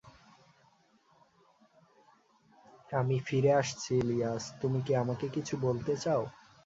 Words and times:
আমি 2.91 3.17
ফিরে 3.19 3.51
আসছি 3.53 3.91
ইলিয়াস, 4.01 4.43
তুমি 4.61 4.79
কি 4.85 4.93
আমাকে 4.95 5.25
কিছু 5.35 5.53
বলতে 5.65 5.93
চাও? 6.03 6.23